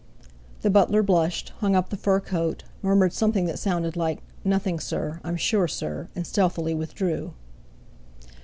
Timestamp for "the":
0.63-0.71, 1.89-1.95